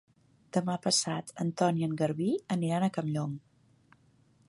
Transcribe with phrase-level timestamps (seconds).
[0.55, 3.37] Demà passat en Ton i en Garbí aniran a Campllong.